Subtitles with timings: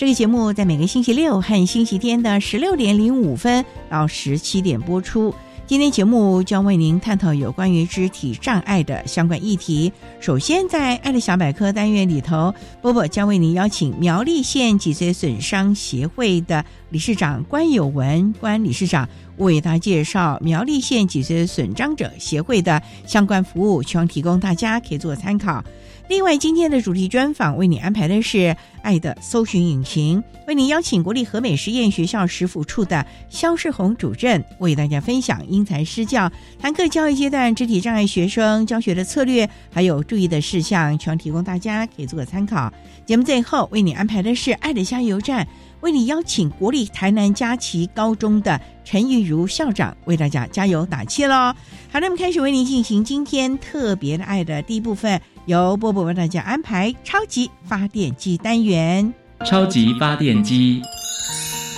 [0.00, 5.34] 这个节目在每个星期六和星期天的十六点零五分到十七点播出。
[5.66, 9.92] 今天节目将为您探讨有关于肢体障碍的相关议题。
[10.18, 25.64] 首先，在“爱的小百科”单元里头，波波将为您邀请苗栗县脊髓损伤协会的理事长关有文关理事长为大家介绍苗栗县脊髓损伤者协会的相关服务，希望提供大家可以做参考。
[26.08, 42.72] 另外，今天的主题专访为你安排的是“爱的搜寻引擎”，为你邀请国立和美实验学校食府处的肖世宏主任为大家分享因材施教，谈课教育阶段肢体障碍学生教学的策略，还有注意的事项，希望提供大家可以做个参考。
[43.06, 45.46] 节目最后为你安排的是“爱的加油站”，
[45.80, 51.54] 为你邀请国立台南佳琪高中的陈玉如校长为大家加油打气喽。
[51.92, 55.20] 好，那么开始为您进行今天特别的爱的第一部分。
[55.46, 59.12] 由波波为大家安排超级发电机单元。
[59.44, 60.82] 超级发电机，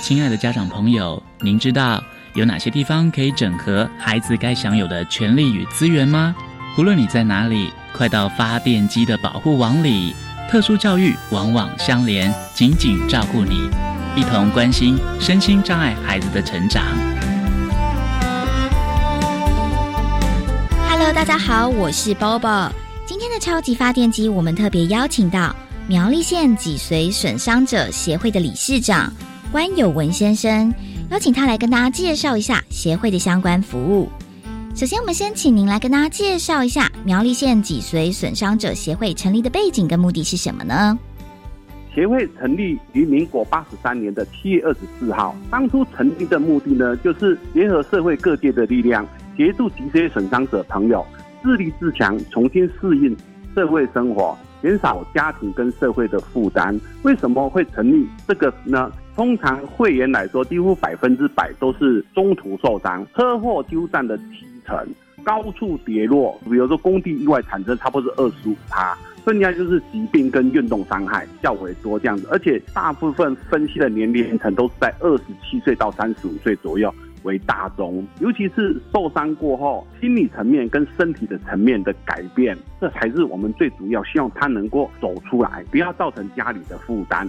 [0.01, 2.03] 亲爱的家长朋友，您知道
[2.35, 6.35] 有哪些地方可以整合孩子该享有的权利与资源吗？
[6.77, 10.13] 无论你在哪里，快到发电机的保护网里。
[10.49, 13.69] 特殊教育往往相连，紧紧照顾你，
[14.15, 16.83] 一同关心身心障碍孩子的成长。
[20.89, 22.69] Hello，大家好，我是 Bobo。
[23.05, 25.55] 今天的超级发电机，我们特别邀请到
[25.87, 29.11] 苗栗县脊髓损伤者协会的理事长
[29.51, 30.73] 关有文先生，
[31.09, 34.09] 邀请他来跟大家介绍一下协会的相关服务。
[34.75, 40.97] 首先，我们先请您来跟大家介绍一下苗栗县脊髓损伤者协会成立的背景跟目的是什么呢？
[41.93, 49.05] 协会成立于民国八十三年的七月二十四号，当初成立的目的呢，就是联合社会各界的力量，
[49.37, 51.05] 协助脊髓损伤者朋友。
[51.43, 53.15] 自立自强，重新适应
[53.53, 56.75] 社会生活，减少家庭跟社会的负担。
[57.03, 58.91] 为什么会成立这个呢？
[59.15, 64.87] 通常会员来说，几乎百分之百都是中途受伤，车祸几乎占了七成，
[65.23, 72.27] 高处跌落，比如说工地意外产生，差不多是二十五趴，剩下就是疾病跟运动伤害较为多这样子。
[72.31, 76.93] 而且大部分分析的年龄层都是在二十七岁到三十五岁左右。
[77.23, 87.25] 为大宗，尤其是受伤过后，心理层面跟身体的层面的改变，这才是我们最主要希望他能够走出来，不要造成家里的负担。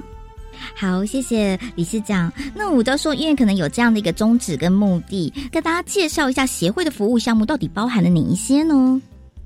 [0.76, 2.32] 好，谢谢理事长。
[2.54, 9.00] 那我都说，因为可能有这样的一个宗旨跟目的，跟大家介绍一下协会的服务项目到底包含了哪一些呢？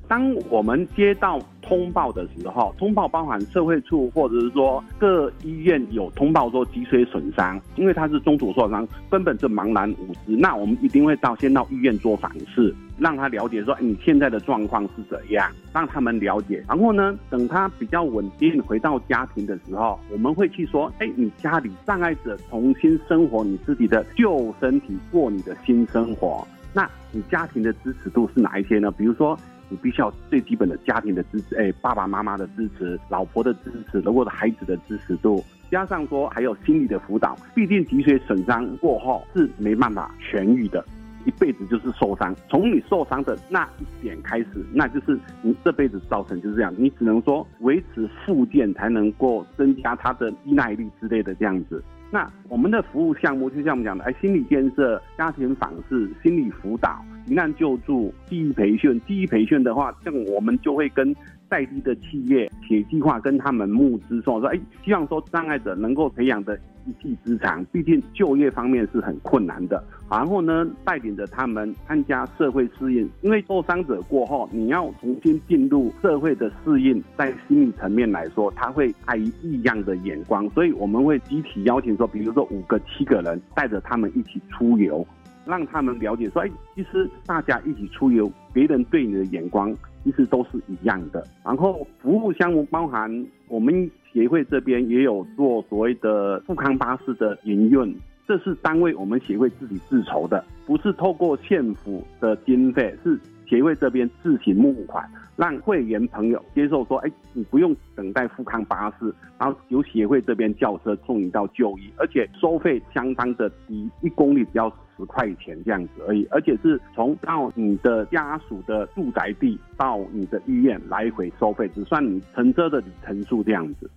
[0.06, 1.40] 当我们接到。
[1.60, 10.34] 通报的时候，通报包含社会处或者是说各医院有通报说脊髓损伤，因为他是中途受伤，根本就茫然无知。
[10.34, 16.64] 那我们一定会到先到医院做访视，让他了解说你现在的状况是怎样，让他们了解。
[16.68, 26.46] 然后呢，等他比较稳定回到家庭的时候，我们会去说，哎，你家里障碍者重新生活你自己的旧身体，过你的新生活。
[26.72, 28.90] 那你家庭的支持度是哪一些呢？
[28.90, 29.38] 比如说。
[29.70, 37.36] 你必须要最基本的家庭的支持，哎，爸爸妈妈的支持，老婆的支持，如果是孩子的支持度，加上说还有心理的辅导。
[37.54, 40.82] 毕竟脊髓损伤过后是没办法痊愈的，
[41.28, 42.34] 一辈子就是受伤。
[42.48, 46.74] 从你受伤的那一点开始，那就是你这辈子造成就是这样。
[46.78, 51.84] 你只能说维持复健才能够增加他的依赖力之类的这样子。
[52.10, 58.98] 那我们的服务项目就像我们讲的，哎，心理建设、家庭访视、心理辅导、急难救助、记忆培训。
[59.06, 61.14] 记忆培训的话，像我们就会跟
[61.50, 67.64] 在地的企业、企业计划跟他们募资，说说，哎，希望说障碍者能够培养的一技之长。
[67.66, 69.82] 毕竟就业方面是很困难的。
[70.10, 85.06] 然后呢，带领着他们参加社会适应，因为受伤者过后，你要重新进入社会的适应，在心理层面来说，他会带异样的眼光，所以我们会集体邀请说，比如说五个、七个人带着他们一起出游，
[85.44, 89.74] 让他们了解说，哎，其实大家一起出游，别人对你的眼光
[90.08, 91.22] 其实都是一样的。
[91.44, 97.94] 然后服务项目包含我们协会这边也有做所谓的富康巴士的营运。
[98.26, 105.06] 这是单位我们协会自己自筹的，不是透过县府的经费，是协会这边自行募款，
[105.36, 123.88] 让会员朋友接受说，哎，你不用等待富康巴士，然后由协会这边叫车送你到就医，而且收费相当的低，一公里只要十块钱这样子而已，而且是从到你的家属的住宅地到你的医院来回收费，只算你乘车的里程数这样子。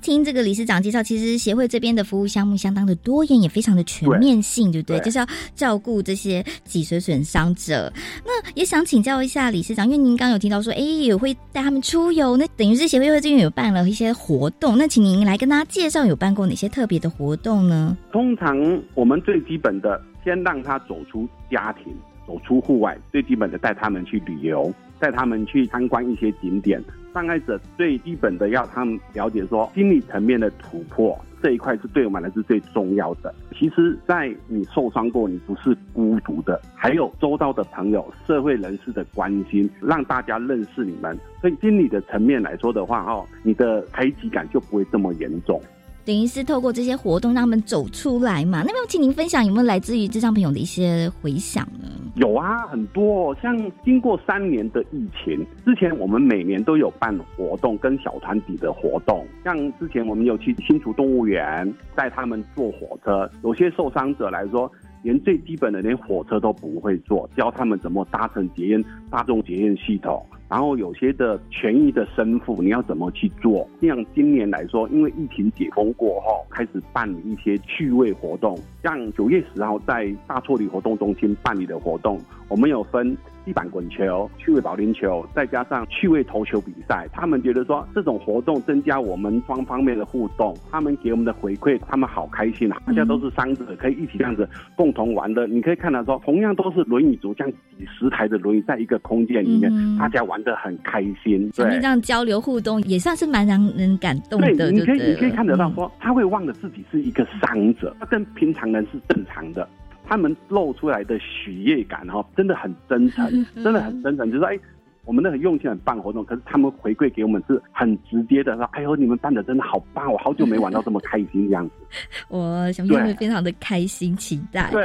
[0.00, 4.98] 听这个理事长介绍，其实协会这边的服务项目相当的多元，也非常的全面性，对不对？
[4.98, 5.24] 就是要
[5.54, 7.92] 照顾这些脊髓损伤者。
[8.26, 14.76] 那也想请教一下理事长，因为您刚有提到说，哎，也会带他们出游，那等于是协会这边有办了一些活动。
[14.76, 17.96] 那请您来跟大家介绍，有办过哪些特别的活动呢？
[18.10, 18.58] 通常
[18.96, 21.94] 我们最基本的，先让他走出家庭，
[22.26, 26.82] 走出户外，最基本的带他们去旅游，带他们去参观一些景点。
[27.14, 33.34] 障碍者最基本的要他们了解说，心理层面的突破这一块是对我们来是最重要的。
[33.54, 41.14] 其实，在你受伤过，你不是孤独的，还有周遭的朋友、社会人士的关心，让大家认识你们。
[41.42, 45.60] 所以，心理的层面来说的话，哦，你的排挤感就不会这么严重。
[46.04, 48.62] 等于是透过这些活动让他们走出来嘛？
[48.66, 51.88] 那么，请您分享有没有来自于智障朋友的一些回想呢？
[52.16, 53.34] 有啊，很多。
[53.36, 59.24] 像经过三年的疫情，之前我们每年都有办活动跟小团体的活动。
[59.44, 64.70] 像之前我们有去新竹动物园带他们坐火车，有些受伤者来说，
[65.02, 70.24] 连最基本的连火车都不会坐，教他们怎么搭乘捷运大众捷运系统。
[70.48, 73.66] 然后有些的权益的申付，你要怎么去做？
[73.80, 83.16] 像今年来说，因为疫情解封过后，开始办理一些趣味活动，像九月十号在大错里活动中心办理的活动，我们有分。
[83.44, 92.80] 地板滚球、趣味保龄球，再加上趣味投球比赛，他们觉得说这种活动增加我们双方面的互动，他们给我们的回馈，他们好开心啊！
[92.86, 95.46] 大家都是伤者，可以一起这样子共同玩的。
[95.46, 101.50] 你可以看到说，同样都是轮椅族，像几十台的轮椅在一个空间里面，大家玩的很开心。
[101.56, 104.54] 对，这样交流互动也算是蛮让人感动的。
[104.56, 109.68] 对，你可以你可以看得到说，他会忘了自己是一个伤者，他跟平常人是正常的。
[110.12, 113.26] 他们露出来的喜悦感哈，真的很真诚，
[113.64, 114.26] 真的很真诚。
[114.26, 114.58] 就是说，哎，
[115.06, 121.72] 我们那很用心很办活动，可是他们回馈给我们是很直接的，说，哎呦，你们办的真的好棒，我好久没玩到这么开心这样子。
[122.28, 124.70] 我想必会非常的开心，期待。
[124.70, 124.82] 对，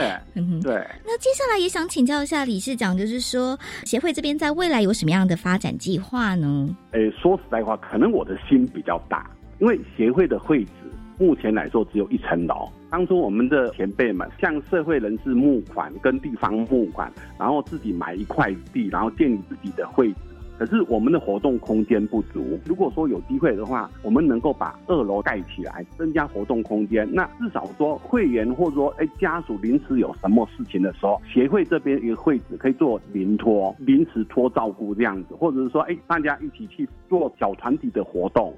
[0.61, 0.87] 对。
[1.05, 6.73] 那接下来也想请教一下理事长，就是说协会这边在未来有什么样的发展计划呢？
[6.91, 9.29] 诶，说实在话，可能我的心比较大，
[9.59, 10.71] 因为协会的会址
[11.17, 12.69] 目前来说只有一层楼。
[12.89, 20.19] 当初我们的前辈们向社会人士募款，跟地方募款，然后自己买一块地，然后建立自己的会址。
[20.57, 22.57] 可是我们的活动空间不足。
[22.65, 38.51] 如果说有机会的话，我们能够把二楼盖起来，增加活动空间，那至少说会员或者说哎家属临时有什么事情的时候，协会这边一个会址可以做临托、临时托照顾这样子，或者是说哎大家一起去做小团体的活动。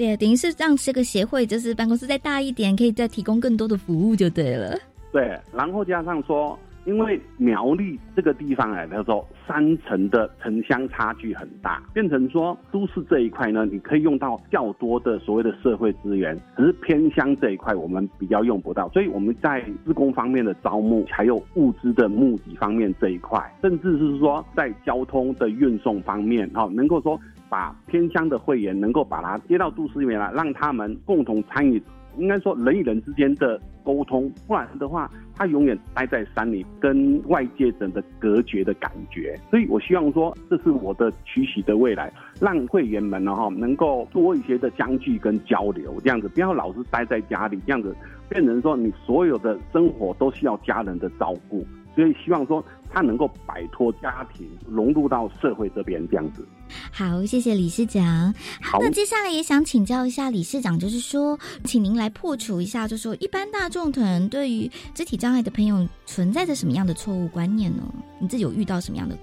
[0.00, 4.74] 对，等于是让这个协会就是办公室再大一点，可以再提供更多的服务就对了。
[5.12, 27.20] 对，然后加上说，因为苗栗这个地方来说，三层的城乡差距很大，变成说都市这一块呢，你可以用到较多的所谓的社会资源，只是偏乡这一块我们比较用不到，所以我们在施工方面的招募，还有物资的募集方面这一块，甚至是说在交通的运送方面，哈，能够说。
[27.50, 31.82] 把偏乡的会员能够把他接到都市里面来，让他们共同参与，
[32.16, 39.38] 应该说人与人之间的沟通，不然的话，他永远待在山里，跟外界人的隔绝的感觉。
[39.50, 47.96] 所以我希望说，这是我的取喜的未来，让会员们呢哈能够多一些的相聚跟交流，这样子不要老是待在家里，这样子
[48.28, 51.66] 变成说你所有的生活都需要家人的照顾。
[52.00, 56.46] 所以希望说，他能够摆脱家庭，融入到社会这边这样子。
[56.90, 58.32] 好，谢谢理事长。
[58.62, 67.82] 好，那接下来也想请教一下理事长，就是说，请您来破除一下，就是说，一般大众可能对于肢体障碍的朋友存在着什么样的错误观念呢？
[68.18, 69.14] 你自己有遇到什么样的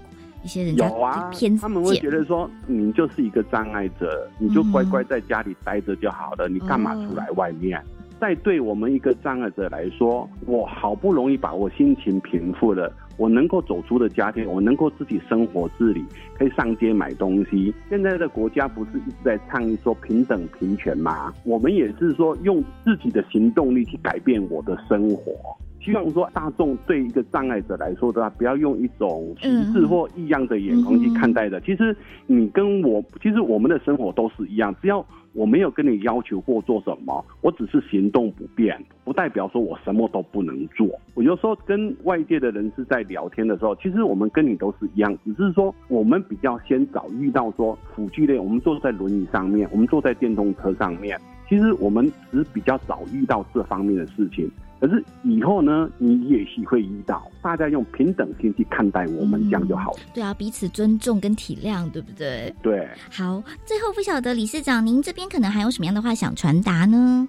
[0.44, 1.58] 一些人家有啊偏见？
[1.58, 7.84] 他们会觉得说，你就是一个障碍者，你就乖乖在家里待着就好了，你干嘛出来外面？
[8.20, 16.04] 在对我们一个障碍者来说，我好不容易把我心情平复了，我能够走出的家庭，我能够自己生活自理，
[16.36, 17.72] 可以上街买东西。
[17.88, 21.32] 现在的国家不是一直在倡议说平等平权吗？
[21.44, 25.32] 我们也是说用自己的行动力去改变我的生活。
[25.80, 31.60] 希望说大众对一个障碍者来说的话，不要用一种歧视或异样的眼光去看待的。
[31.60, 35.04] 其实你跟我，其实我们的生活都是一样，只要。
[35.34, 40.88] 我没有跟你要求过做什么，我只是行动不便，不代表说我什么都不能做。
[41.14, 51.16] 我有时候跟外界的人士在聊天的时候，其实我们跟你都是一样，只是说我们比较先早遇到说辅具类，我们坐在轮椅上面，我们坐在电动车上面，
[51.46, 54.50] 其实我们只比较早遇到这方面的事情。
[54.80, 59.98] 可是以后呢，你也许会遇到，大家用平等心去看待我们，这样就好了。
[60.14, 62.54] 对啊，彼此尊重跟体谅，对不对？
[62.62, 62.88] 对。
[63.10, 67.28] 好，最后不晓得理事长，您这边可能还有什么样的话想传达呢？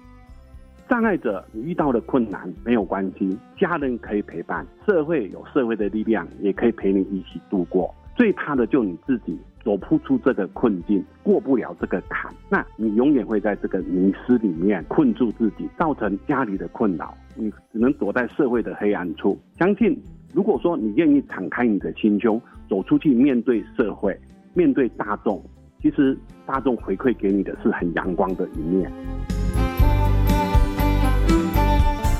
[0.88, 7.94] 障碍者你遇到的困难没有关系，家人可以陪伴，社会有社会的力量，也可以陪你一起度过。
[8.16, 9.38] 最怕的就你自己。
[9.64, 19.38] 走不出这个困境，过不了这个坎，那你永远会在这个迷失里面困住自己，造成家里的困扰，你只能躲在社会的黑暗处。
[19.58, 19.96] 相信，
[20.32, 24.18] 如果说你愿意敞开你的心胸，走出去面对社会，
[24.54, 25.42] 面对大众，
[25.82, 28.90] 其实大众回馈给你的是很阳光的一面。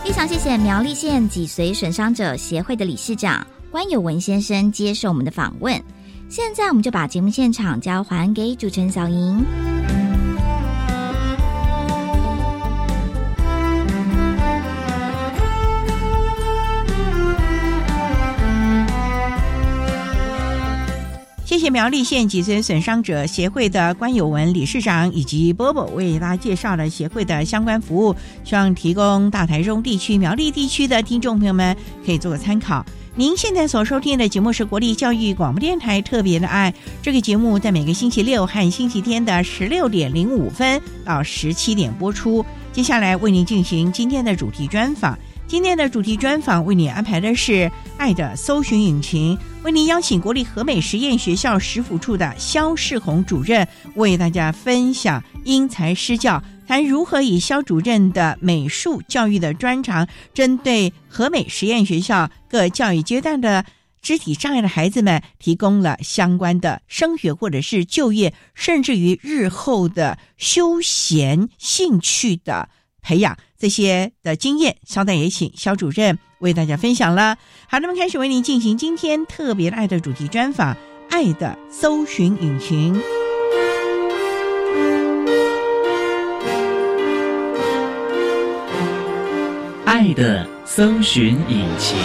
[0.04, 5.80] 非常谢谢苗栗县脊髓损伤者协会的理事长关有文先生接受我们的访问。
[6.30, 9.44] 现在我们就把节目现场交还给主持人小莹。
[21.44, 32.86] 谢谢苗栗县脊髓损伤者协会的关友文理事长以及波波为大家介绍了协会的相关服务，希望提供大台中地区苗栗地区的听众朋友们可以做个参考。
[33.16, 42.46] 您现在所收听的节目是国立教育广播电台特别的爱，这个节目在每个星期六和星期天的十六点零五分到十七点播出。
[42.72, 45.18] 接下来为您进行今天的主题专访。
[45.48, 47.52] 今天的主题专访为你安排的是
[47.98, 63.64] 《爱的搜寻引擎》，为您邀请国立和美实验学校食府处的肖世宏主任为大家分享因材施教，谈如何以肖主任的美术教育的专长，针对和美实验学校各教育阶段的
[64.00, 72.68] 肢体障碍的孩子们，提供了相关的升学或者是就业，甚至于日后的休闲兴趣的。
[73.02, 77.36] 培养这些的经验，稍待也请肖主任为大家分享了。
[77.66, 80.72] 好，那么开始为您进行今天特别爱的主题专访，
[81.10, 82.94] 《爱的搜寻引擎》。
[90.00, 91.98] 爱的搜寻引擎。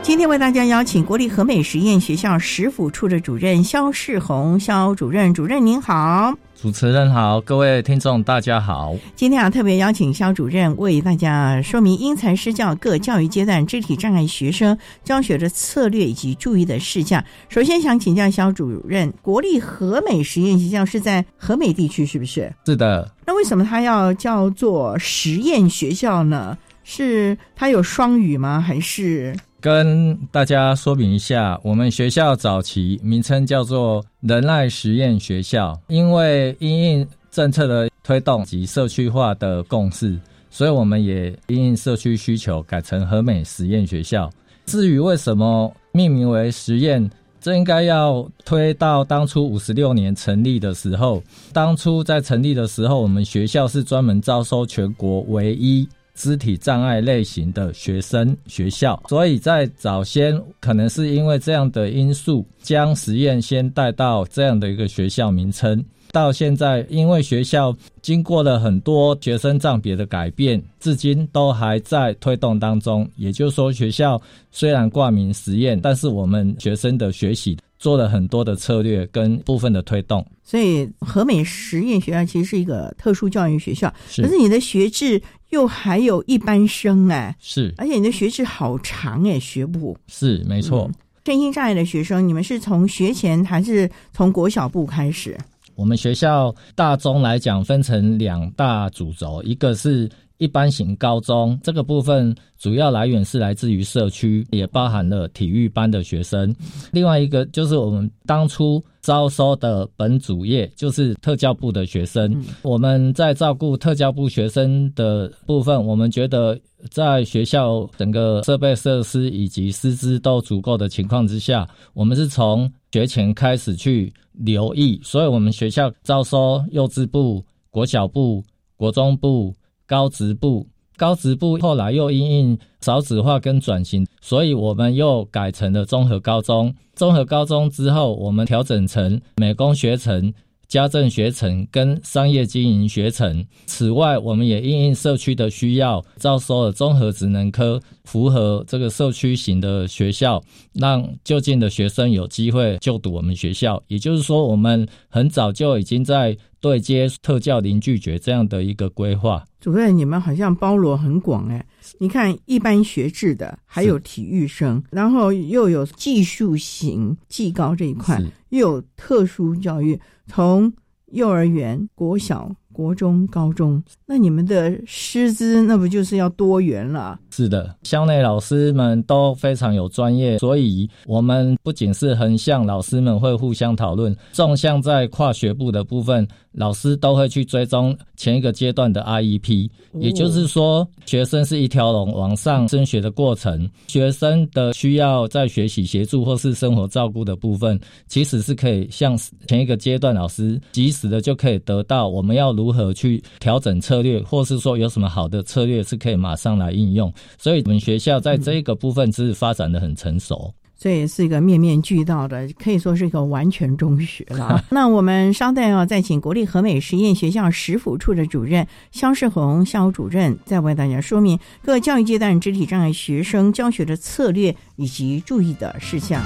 [0.00, 6.32] 今天为大家邀请国立和美实验学校食府处的主任肖世红，肖主任，主任您好，
[6.64, 8.96] 主持人好，各位听众大家好。
[9.14, 17.22] 今天啊，特别邀请肖主任为大家说明因材施教各教育阶段肢体障碍学生教学的策略以及注意的事项。
[17.50, 22.50] 首先想请教肖主任，国立和美实验学校是在和美地区是不是？
[22.64, 23.12] 是的。
[23.26, 26.56] 那为什么它要叫做实验学校呢？
[26.82, 28.58] 是它有双语吗？
[28.58, 29.36] 还是？
[29.64, 44.30] 跟大家说明一下，我们学校早期名称叫做仁爱实验学校，因为因应政策的推动及社区化的共识，所以我们也因应社区需求改成和美实验学校。
[44.66, 51.22] 至于为什么命名为实验，这应该要推到当初五十六年成立的时候。
[51.54, 55.88] 当初在成立的时候，我们学校是专门招收全国唯一。
[56.14, 65.84] 肢体障碍类型的学生学校，所以在早先可能是因为这样的因素，将实验先带到这样的一个学校名称。
[66.12, 73.04] 到现在，因为学校经过了很多学生账别的改变，至今都还在推动当中。
[73.16, 74.20] 也就是说，学校
[74.52, 77.58] 虽然挂名实验，但是我们学生的学习。
[77.84, 80.26] 做了很多的策略跟部分的推动。
[80.42, 89.94] 所以和美实验学校其实是一个特殊教育学校，是可是你的学制又还有一般生哎，是而且你的学制好长哎，学部。
[90.06, 90.90] 是没错。
[91.26, 95.38] 身心障碍的学生，你们是从学前还是从国小部开始？
[95.74, 106.54] 我们学校大中来讲分成两大主轴，一个是一般型高中，这个部分主要来源是来自于社区，也包含了体育班的学生。
[106.90, 112.42] 另外一个就是我们当初招收的本主业，就是特教部的学生。
[112.62, 116.58] 我们在照顾特教部学生的部分，我们觉得
[116.90, 128.42] 在学校整个设备设施以及师资都足够的情况之下，我们是从学前开始去留意，所以我们学校招收幼稚部、国小部、
[128.76, 129.54] 国中部、
[129.86, 130.66] 高职部。
[130.96, 136.72] 高职部后来又因应少子化跟转型，所以我们又改成了综合高中。
[136.94, 140.32] 综合高中之后，我们调整成美工学程、
[140.68, 143.44] 家政学程跟商业经营学程。
[143.66, 150.42] 此外，我们也因应社区的需要，招收了综合职能科，符合这个社区型的学校，
[150.72, 153.82] 让就近的学生有机会就读我们学校。
[153.88, 159.44] 也就是说，我们很早就已经在对接特教零拒绝这样的一个规划。
[159.60, 161.64] 主任，你们好像包罗很广哎。
[161.98, 168.20] 你看，一般学制的，还有体育生，然后又有技术型技高这一块，
[168.50, 170.72] 又有特殊教育，从
[171.12, 177.18] 幼儿园、国小、国中、高中，那你们的师资那不就是要多元了？
[177.36, 197.76] 是的，校内老师们都非常有专业，所以我们不仅是横向老师们会互相讨论，纵向在跨学部的部分，老师都会去追踪前一个阶段的 IEP，也就是说，学生是一条龙往上升学的过程，学生的需要在学习协助或是生活照顾的部分，
[198.06, 207.12] 其实是可以向前一个阶段老师及时的就可以得到我们要如何去调整策略，或是说有什么好的策略是可以马上来应用。
[207.38, 210.52] 所以我们学校在这个部分是发展的很成熟。
[210.76, 214.62] 这也是一个面面俱到的，可以说是一个完全中学了。
[214.70, 226.22] 那我们稍待要再请国立和美实验学校食府处的主任肖世红肖主任，再为大家说明各教育阶段肢体障碍学生教学的策略以及注意的事项。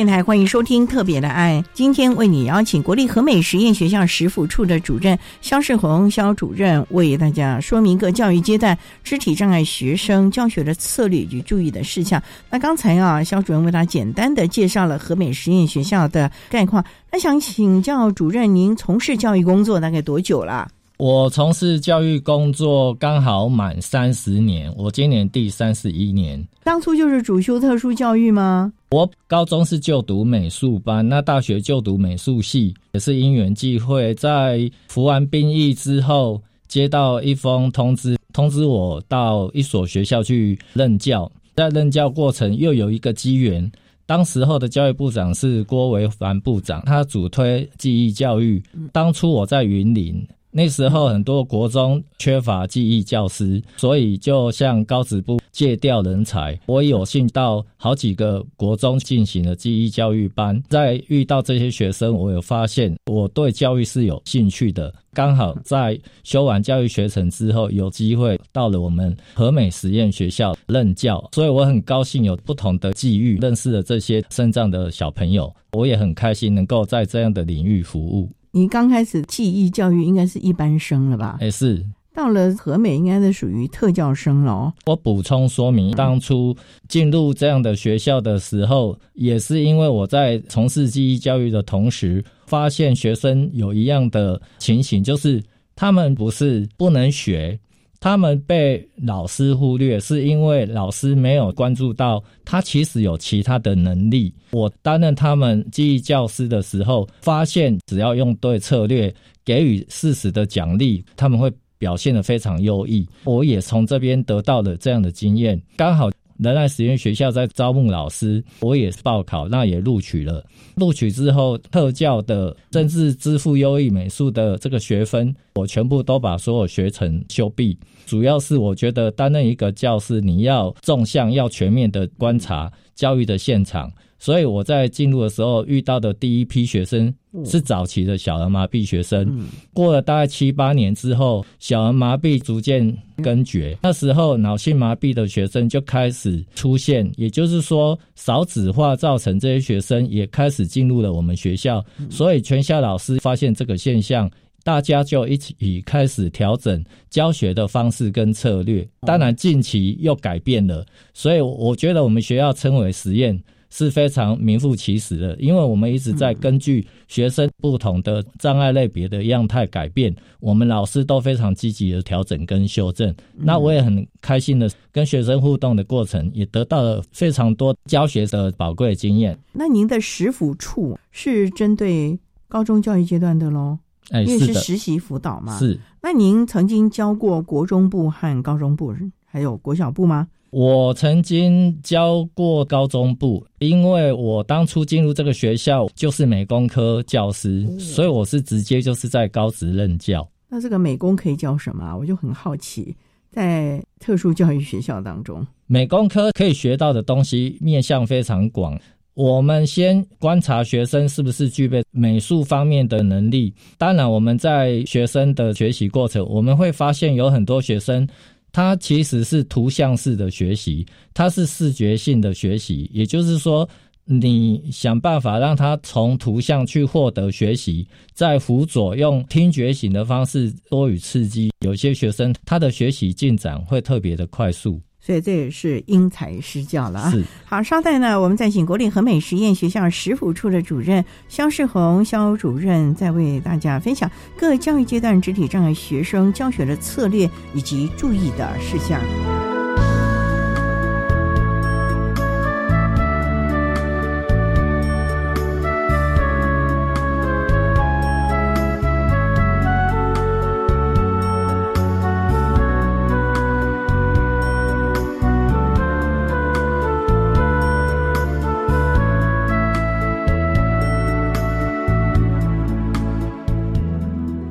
[0.00, 12.22] 电台欢迎收听《特别的爱》，今天为你邀请国立和美实验学校食府处的主任肖世红肖主任，为大家说明各教育阶段肢体障碍学生教学的策略与注意的事项。
[12.48, 16.82] 那刚才啊，肖主任为大家简单的介绍了和美实验学校的概况。
[17.12, 20.66] 那想请教主任，您从事教育工作大概多久了？
[21.00, 26.46] 我从事教育工作刚好满三十年，我今年第三十一年。
[26.62, 28.70] 当初就是主修特殊教育吗？
[28.90, 41.32] 我高中是就读美术班，那大学就读美术系，也是因缘际会，在服完兵役之后，接到一封通知，通知我到一所学校去任教。
[41.56, 43.72] 在任教过程又有一个机缘，
[44.04, 48.62] 当时候的教育部长是郭维凡部长，他主推记忆教育。
[48.92, 50.22] 当初我在云林。
[50.52, 56.58] 那时候很多国中缺乏记忆教师，所以就向高职部借调人才。
[56.66, 64.92] 我有幸到好几个国中进行了记忆教育班，在遇到这些学生，我有发现我对教育是有兴趣的。
[65.12, 75.52] 刚好在修完教育学程之后，有机会到了我们和美实验学校任教，所以我很高兴有不同的际遇，认识了这些身障的小朋友。
[75.72, 78.28] 我也很开心能够在这样的领域服务。
[78.52, 81.38] 你刚开始记忆教育应该是一般生了吧？
[81.40, 84.74] 哎，是到了和美应该是属于特教生了。
[84.86, 86.54] 我补充说明，当初
[86.88, 95.40] 进入这样的学校的时候，也是因为我在从事记忆教育的同时，发现学生有一样的情形，就是
[95.76, 97.58] 他们不是不能学。
[98.00, 104.34] 他们被老师忽略，是因为老师没有关注到他其实有其他的能力。
[104.52, 113.06] 我担任他们记忆教师的时候，发现只要用对策略，给予适时的奖励，他们会表现得非常优异。
[113.24, 116.10] 我也从这边得到了这样的经验，刚好。
[116.42, 120.42] 仁爱实验学校在招募老师，我也是报考，那也录取了。
[120.76, 127.78] 录取之后，特教的甚至支付优异美术的这个学分，我全部都把所有学程修毕。
[128.06, 133.92] 主要是我觉得担任一个教师，你要纵向、要全面的观察教育的现场。
[134.20, 137.12] 所以我在进入的时候遇到的第一批学生
[137.44, 154.30] 是早期的小儿麻痹学生，过了大概七八年之后，小儿麻痹逐渐根绝，那时候脑性麻痹的学生就开始出现，也就是说少子化造成这些学生也开始进入了我们学校，所以全校老师发现这个现象，
[154.62, 163.42] 大家就一起开始调整教学的方式跟策略，当然近期又改变了，所以我觉得我们学校称为实验。
[163.70, 173.14] 是非常名副其实的，因为我们一直在根据学生不同的障碍类别的样态改变，我们老师都非常积极的调整跟修正。
[173.36, 179.38] 那我也很开心的跟学生互动的过程，也得到了非常多教学的宝贵经验。
[179.52, 183.78] 那您的实辅处是针对高中教育阶段的喽？
[184.10, 185.56] 哎，因为是的，实习辅导嘛。
[185.56, 185.78] 是。
[186.02, 188.92] 那您曾经教过国中部和高中部，
[189.24, 190.26] 还有国小部吗？
[190.50, 200.28] 我曾经教过高中部，因为我当初进入这个学校就是美工科教师，所以我是直接就是在高职任教。
[200.48, 201.96] 那这个美工可以教什么？
[201.96, 202.96] 我就很好奇，
[203.30, 208.76] 在特殊教育学校当中，美工科可以学到的东西面向非常广。
[209.14, 213.54] 我们先观察学生是不是具备美术方面的能力。
[213.78, 218.08] 当然，我们在学生的学习过程，我们会发现有很多学生。
[218.52, 223.68] 它其实是图像式的学习，它是视觉性的学习，也就是说，
[224.04, 234.80] 你想办法让他从图像去获得学习，在辅佐用听觉型的方式多与刺激，有些学生他的学习进展会特别的快速。
[235.00, 237.12] 所以这也是因材施教了啊！
[237.44, 249.49] 好，稍待呢，我们再请国立和美实验学校食府处的主任肖世宏肖主任，再为大家分享各教育阶段肢体障碍学生教学的策略以及注意的事项。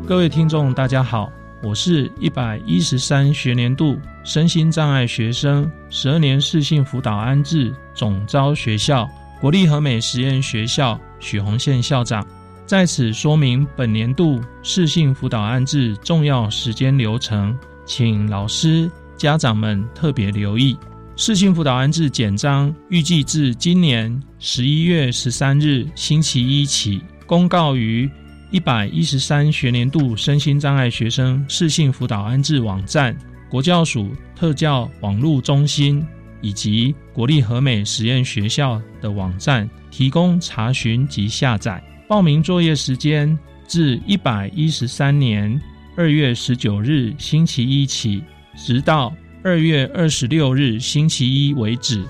[0.10, 9.08] 各位听众，大家好，我是一百一十三学年度身心障碍学生十二年适性辅导安置总招学校
[9.40, 12.26] 国立和美实验学校许宏宪校长，
[12.66, 20.76] 在此说明本年度适性辅导安置重要时间流程，请老师、家长们特别留意。
[21.18, 28.10] 适性辅导安置简章预计自今年十一月十三日星期一起公告于。
[28.52, 33.16] 一百一十三学年度身心障碍学生适性辅导安置网站、
[33.48, 36.04] 国教署特教网络中心
[36.42, 41.84] 以及国立和美实验学校的网站提供查询及下载。
[42.08, 45.62] 报名作业时间自一百一十三年
[45.96, 48.24] 二月十九日星期一起，
[48.56, 52.04] 直到二月二十六日星期一为止，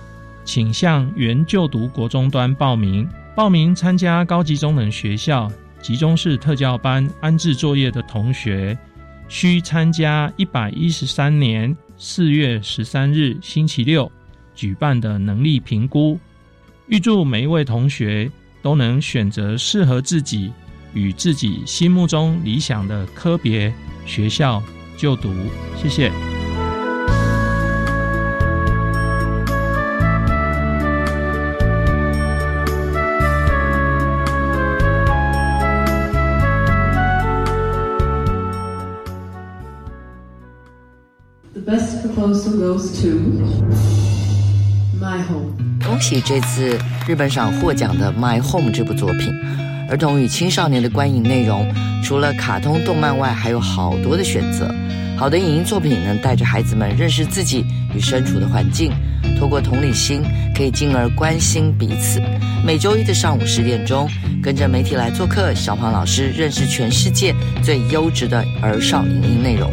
[0.46, 3.06] 请向原就读国中端报名。
[3.36, 5.52] 报名参加高级中等学校。
[5.82, 8.78] 集中式特教班安置作业的同学，
[9.28, 14.12] 需参加一百一十三年四月十三日星期六
[14.54, 16.20] 举办的能力评估。
[16.88, 18.30] 预祝每一位同学
[18.62, 20.52] 都能选择适合自己
[20.94, 23.74] 与自己心目中理想的科别
[24.06, 24.62] 学校
[24.98, 25.34] 就读。
[25.78, 26.29] 谢谢。
[45.84, 49.34] 恭喜这次日本赏获奖的《My Home》这部作品。
[49.90, 51.68] 儿童与青少年的观影内容，
[52.04, 54.74] 除了卡通动漫外，还有好多的选择。
[55.18, 58.94] 好的影音作品能带着孩子们认识自己与身处的环境，
[59.38, 60.22] 透过同理心，
[60.56, 62.22] 可以进而关心彼此。
[62.66, 64.08] 每周一的上午十点钟，
[64.42, 69.70] 跟着媒体来做客，小黄老师认识全世界最优质的儿少影音内容。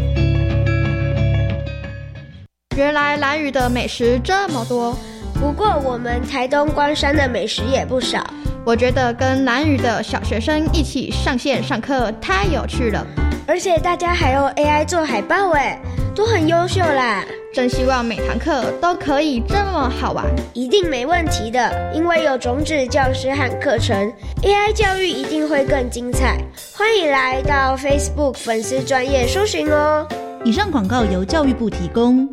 [2.77, 4.95] 原来兰屿的美食这么多，
[5.41, 8.23] 不过我们台东关山的美食也不少。
[8.67, 13.07] 我觉得跟兰屿的小学生一起上线上课太有趣了，
[13.47, 15.81] 而且大家还用 AI 做海报，哎，
[16.15, 17.25] 都很优秀啦！
[17.55, 24.13] 真希望每堂课都可以这么好玩，一定没问题的，因为有种子教师和课程
[24.43, 26.37] ，AI 教育一定会更精彩。
[26.77, 30.07] 欢迎来到 Facebook 粉丝专业搜寻哦。
[30.45, 32.29] 以上广告由教育部提供。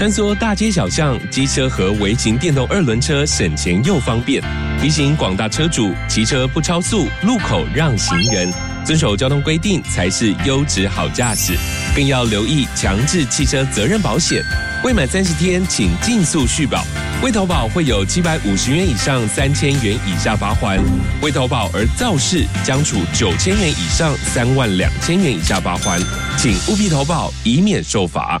[0.00, 4.42] 穿梭大街小巷，机车和微型电动二轮车省钱又方便。
[4.80, 8.50] 提醒广大车主，骑车不超速，路口让行人，
[8.82, 11.52] 遵守交通规定才是优质好驾驶。
[11.94, 14.42] 更要留意强制汽车责任保险，
[14.82, 16.82] 未满三十天请尽速续保。
[17.22, 20.82] 未投保会有七百五十元以上三千元以下罚款，
[21.20, 26.00] 未投保而肇事将处九千元以上三万两千元以下罚款，
[26.38, 28.40] 请务必投保，以免受罚。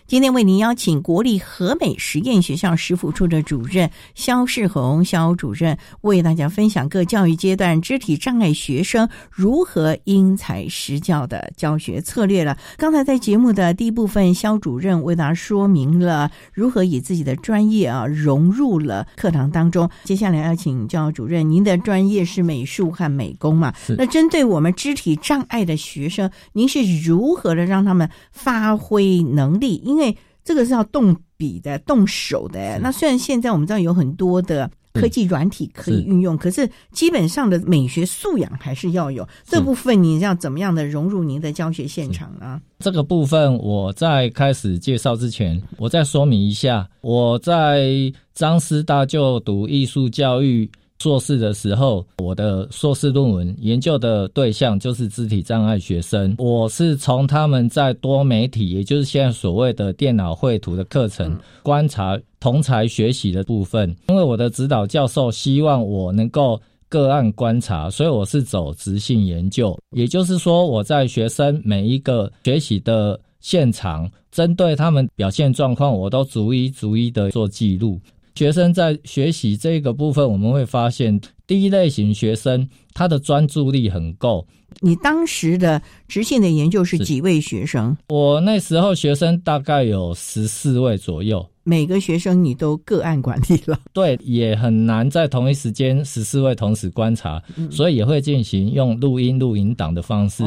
[0.11, 12.57] 今天为您邀请国立和美实验学校食辅处的主任肖世红肖主任，为大家分享各教育阶段肢体障碍学生如何因材施教的教学策略了。
[12.75, 19.89] 刚才在节目的第一部分，肖主任为大家说明了如何以自己的专业啊融入了课堂当中。
[20.03, 23.73] 接下来要请教主任，您的专业是美术和美工嘛？
[23.97, 29.81] 那针对我们肢体障碍的学生，您是如何的让他们发挥能力？
[29.85, 30.00] 因为
[30.43, 32.79] 这个是要动笔的、动手的。
[32.79, 39.27] 那虽然现在我们知道有很多的科技软体可以运用，可是基本上的美学素养还是要有。
[39.45, 42.61] 这部分你要怎么样的融入您的教学现场呢？
[42.79, 46.89] 这个部分我在开始介绍之前，我再说明一下。
[47.01, 47.91] 我在
[48.33, 50.69] 张师大就读艺术教育。
[51.01, 56.35] 硕士的时候，我的硕士论文研究的对象就是肢体障碍学生。
[56.37, 63.89] 我是从他们在多媒体，也就是现在所谓的电脑绘图的课程，观察同才学习的部分。
[64.09, 69.75] 因为我的指导教授希望我能够个案观察，所以我是走直性研究。
[69.95, 77.99] 也就是说，我在学生每一个学习的现场，针对他们表现状况，我都逐一逐一的做记录。
[78.35, 84.47] 学生在学习这个部分，我们会发现，第一类型学生他的专注力很够。
[84.79, 87.97] 你当时的直线的研究是几位学生？
[88.07, 91.45] 我那时候学生大概有十四位左右。
[91.63, 100.43] 每个学生你都个案管理了， 对，也很难在同一时间十四位同时观察，所以也会进行用录音录音档的方式。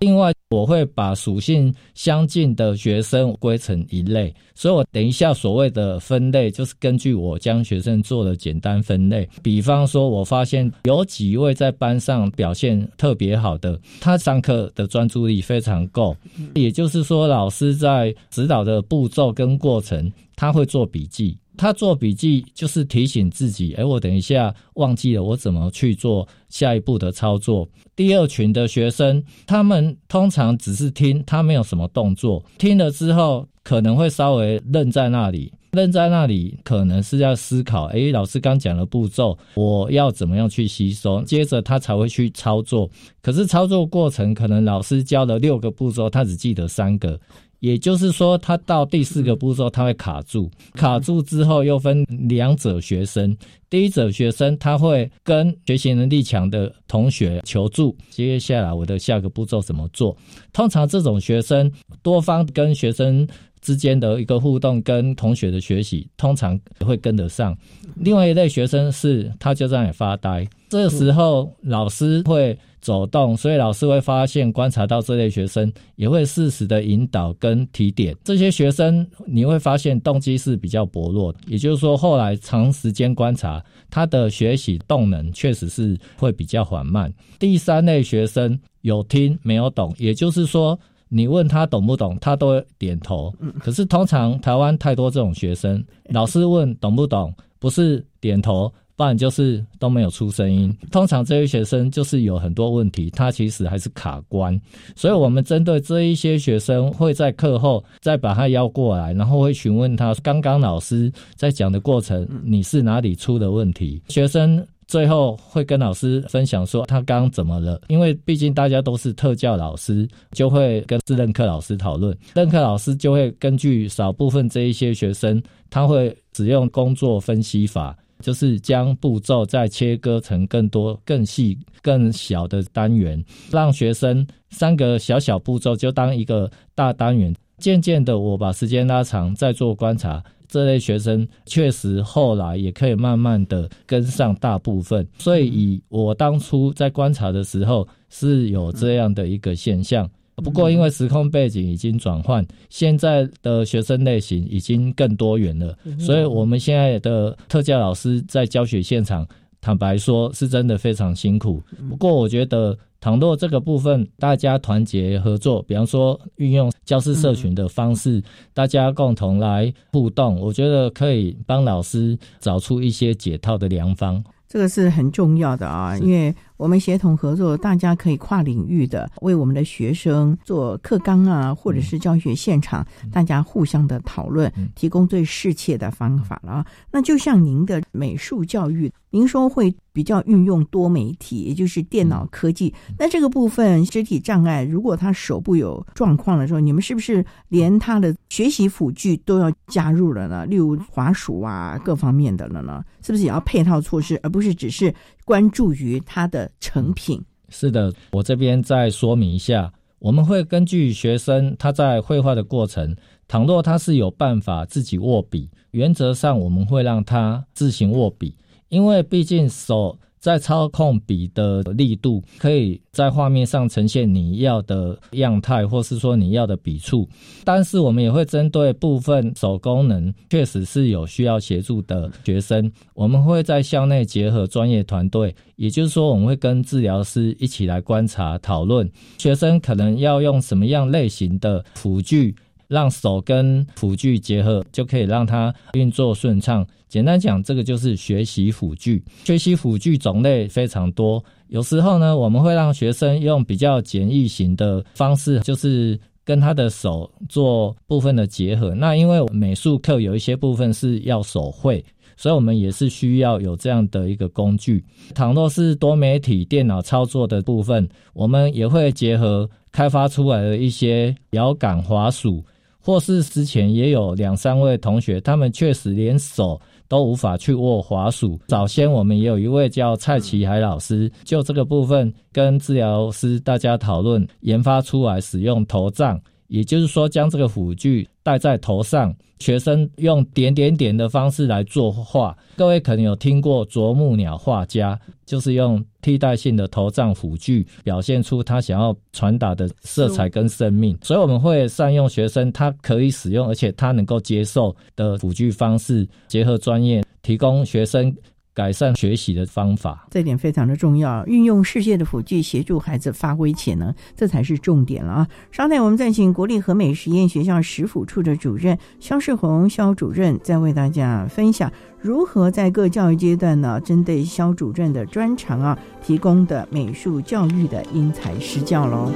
[0.00, 9.28] 另外，我会把属性相近的学生归成一类，所以我等一下所谓的分类，就是根据我将学生做了简单分类。
[9.42, 16.16] 比方说，我发现有几位在班上表现特别好的，他上课的专注力非常够，
[16.54, 20.10] 也就是说，老师在指导的步骤跟过程。
[20.38, 27.68] 他会做笔记，他做笔记就是提醒自己，哎，我等一下忘记了，我怎么去做下一步的操作。
[27.96, 35.52] 第二群的学生，他们通常只是听，他没有什么动作，听了之后可能会稍微愣在那里。
[35.72, 41.20] 愣在那里，可能是要思考：诶，老师刚讲的步骤，我要怎么样去吸收？
[41.24, 42.88] 接着他才会去操作。
[43.20, 47.20] 可是操作过程，可能老师教了六个步骤，他只记得三个。
[47.60, 50.50] 也就是说，他到第四个步骤，他会卡住。
[50.74, 53.36] 卡住之后，又分两者学生。
[53.68, 57.96] 第一者学生，他会跟学习能力强的同学求助。
[58.10, 60.16] 接下来，我的下个步骤怎么做？
[60.52, 61.70] 通常这种学生，
[62.02, 63.26] 多方跟学生。
[63.60, 67.56] 之间的一个互动跟同学的学习，通常会跟得上。
[67.96, 70.46] 另外一类学生是，他就在那里发呆。
[70.68, 78.14] 这个时候，老师会走动，所以老师会发现、观察到这类学生，也会适时的引导跟提点。
[78.22, 87.12] 这些学生你会发现动机是比较薄弱，也就是说，后来长时间观察，他的学习动能确实是会比较缓慢。
[87.38, 90.78] 第三类学生有听没有懂，也就是说。
[91.08, 93.34] 你问他懂不懂，他都点头。
[93.60, 100.76] 可是通常台湾太多这种学生，老师问懂不懂，不是点头，不然就是都没有出声音。
[100.90, 104.60] 通常这些学生就是有很多问题，他其实还是卡关。
[104.94, 114.02] 所以我们针对这一些学生，会在课后再把他邀过来，然后会询问他刚刚老师在讲的过程，你是哪里出的问题？
[114.08, 114.66] 学生。
[114.88, 140.24] 最后会跟老师分享说他刚怎么了，因为毕竟大家都是特教老师，就会跟自任课老师讨论，任课老师就会根据少部分这一些学生，他会使用工作分析法，就是将步骤再切割成更多、更细、更小的单元，让学生三个小小步骤就当一个大单元，渐渐的我把时间拉长，再做观察。
[140.48, 150.08] 这类学生确实后来也可以慢慢的跟上大部分，所以以我当初在观察的时候是有这样的一个现象。
[150.36, 159.26] 不过因为时空背景已经转换，现在的学生类型已经更多元了，所以我们现在的特教老师在教学现场，
[159.60, 161.62] 坦白说是真的非常辛苦。
[161.88, 162.76] 不过我觉得。
[163.00, 174.24] 倘若这个部分大家团结合作，比方说运用教师社群的方式，大家共同来互动，我觉得可以帮老师找出一些解套的良方。
[174.48, 176.34] 这个是很重要的啊，因为。
[176.58, 186.66] 我们协同合作，大家可以跨领域的为我们的学生做课纲啊，或者是教学现场，大家互相的讨论，提供最适切的方法了。
[186.90, 192.74] 那就像您的美术教育，您说会比较运用多媒体，也就是电脑科技。
[192.98, 200.44] 那这个部分肢体障碍，如果他手部有状况的时候，你们是不是连他的学习辅具都要加入了呢？
[200.44, 202.84] 例如滑鼠啊，各方面的了呢？
[203.00, 204.92] 是不是也要配套措施，而不是只是？
[205.28, 212.96] 关注于它的成品是的，我这边再说明一下，我们会根据学生他在绘画的过程，
[213.28, 218.34] 倘若他是有办法自己握笔，原则上我们会让他自行握笔，
[218.70, 219.98] 因为毕竟手。
[220.18, 227.08] 在操控笔的力度，可以在画面上呈现你要的样态，或是说你要的笔触。
[227.44, 242.34] 但是我们也会针对部分手功能确实是有需要协助的学生，我们会在校内结合专业团队，也就是说我们会跟治疗师一起来观察讨论学生可能要用什么样类型的辅具。
[242.68, 246.66] 让手跟辅具结合，就可以让它运作顺畅。
[246.86, 249.02] 简单讲，这个就是学习辅具。
[249.24, 258.74] 学习辅具种类非常多，有时候呢，我们会让学生用比较简易型的方式，就是跟他的手做部分的结合。
[258.74, 261.84] 那因为美术课有一些部分是要手绘，
[262.16, 264.82] 所以我们也是需要有这样的一个工具。
[265.14, 272.42] 倘若是多媒体电脑操作的部分，我们也会结合开发出来的一些遥感滑鼠。
[272.88, 278.40] 或是之前也有两三位同学，他们确实连手都无法去握滑鼠。
[278.48, 289.14] 早先我们也有一位叫蔡奇海老师，就这个部分跟治疗师大家讨论，研发出来使用头杖，也就是说将这个辅具戴在头上。
[289.38, 300.96] 学生用点点点的方式来作画，各位可能有听过啄木鸟画家，就是用替代性的头杖辅具，表现出他想要传达的色彩跟生命。
[301.02, 308.14] 所以我们会善用学生他可以使用，而且他能够接受的辅具方式，结合专业，提供学生。
[308.58, 310.04] 改善学习的方法。
[310.10, 315.28] 这点非常的重要，运用世界的辅具协助孩子发挥潜能，这才是重点了啊！
[315.52, 329.12] 稍待，我们再请国立和美实验学校食辅处的主任肖世红肖主任，再为大家分享如何在各教育阶段呢，针对肖主任的专长啊，提供的美术教育的因材施教喽。